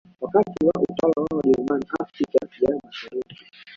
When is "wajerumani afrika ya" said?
1.37-2.79